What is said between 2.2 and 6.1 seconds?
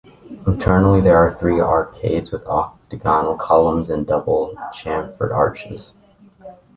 with octagonal columns and double-chamfered arches.